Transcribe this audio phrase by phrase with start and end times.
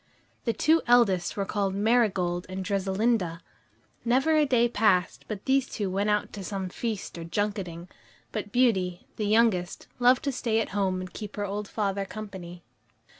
[0.45, 3.39] The two eldest were called Marigold and Dressalinda.
[4.03, 7.87] Never a day passed but these two went out to some feast or junketing;
[8.31, 12.63] but Beauty, the youngest, loved to stay at home and keep her old father company.